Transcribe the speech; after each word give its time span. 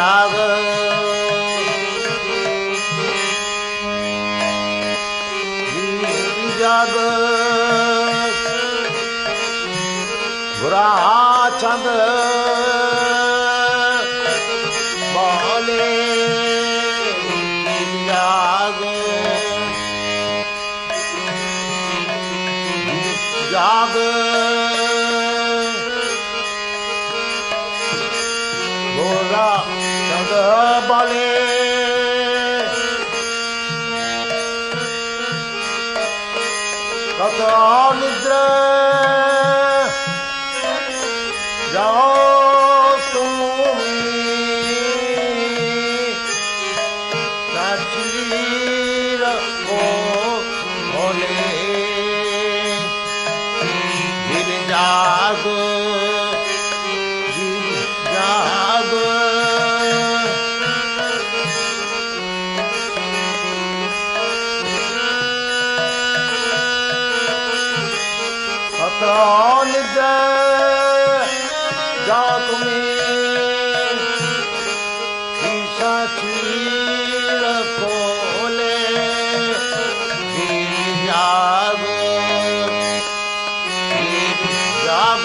yağı 0.00 0.30
Yağı 6.60 6.96
Vura 10.62 10.88
çandır 11.60 12.40
जाग 23.52 24.59
Oh. 37.42 37.89
स्थान 69.00 69.70
जय 69.94 71.28
जा 72.06 72.20
तुम्ही 72.46 72.80
जाग 81.06 81.84
जाग 84.84 85.24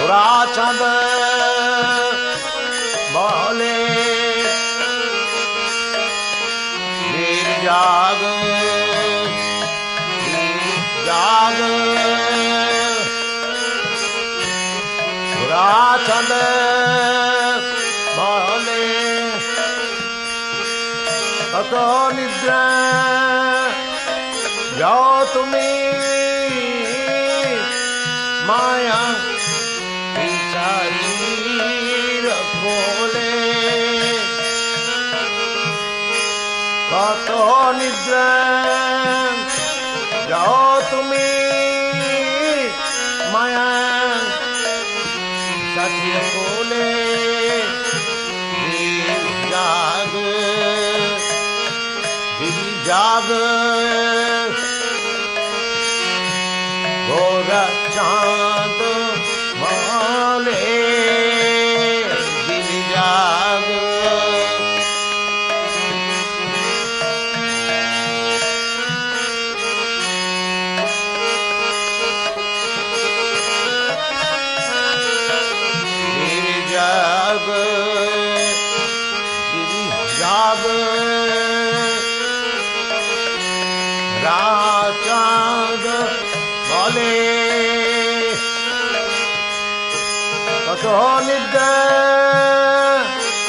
बुरा 0.00 0.28
चंद 0.52 0.82
बोले 3.14 3.74
वीर 7.12 7.48
जाग 7.64 8.22
वीर 10.22 10.60
जाग। 11.06 11.58
बुरा 15.34 15.68
चंद 16.06 16.32
बोले 18.16 18.86
ततो 21.52 21.86
निद्रा, 22.16 22.64
जाओ 24.78 25.24
तुम्हें, 25.34 25.88
माया 28.48 28.99
निद्रा। 37.72 38.28
जाओ 40.28 40.80
तुम्हें 40.80 42.68
माया। 43.32 43.68
सत्य 45.74 46.30
बोले 46.36 47.10
जाग। 49.50 50.14
जाग। 52.86 53.28
भोरा 57.08 57.88
चाँद 57.88 58.79
কত 90.72 90.86
নিদ্রা 91.26 91.72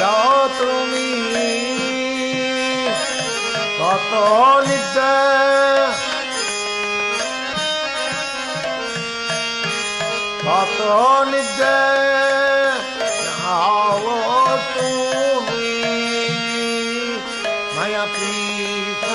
যাও 0.00 0.38
তুমি 0.58 1.10
কত 3.80 4.12
নিদ্রা 4.66 5.14
কত 10.46 10.80
নিদ্রা 11.30 11.78
যাও 13.36 14.48
তুমি। 14.74 15.72
মায়া 17.76 18.04
পিতা 18.14 19.14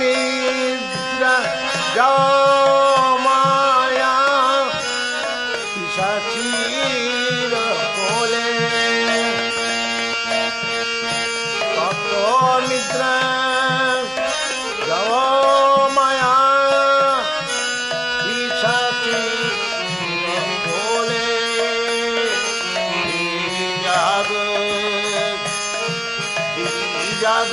নিদ্রা 0.00 1.36
যাও 1.96 2.18
মায়া 3.26 4.16
পিসাচির 5.72 7.52
কোলে। 7.96 8.50
কত 11.76 12.12
নিদ্রা 12.68 13.16
যাও 14.88 15.14
মায়া 15.96 16.36
পিসাচির 18.22 19.44
কোলে। 20.66 21.30
জাগ 23.84 24.30
জাগ 27.22 27.52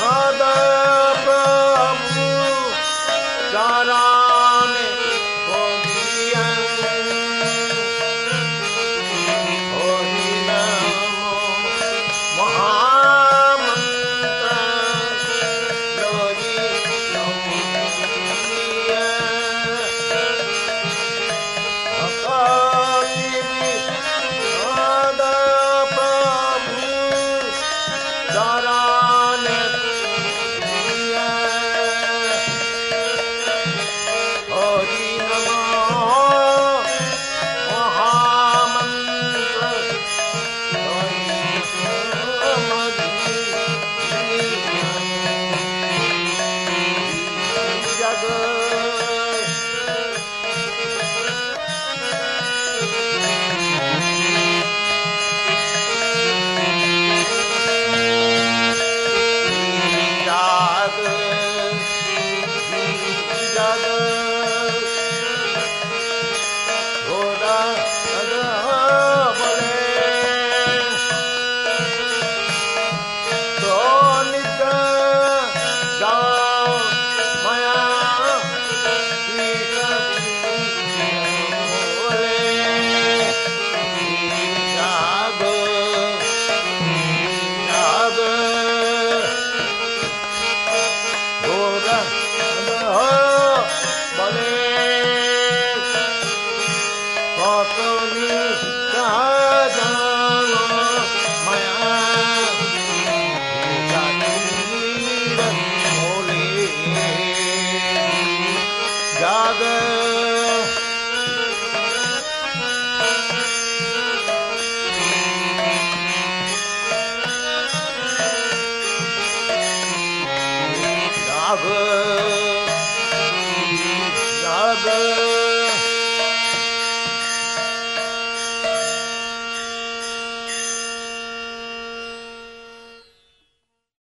Father. 0.00 0.57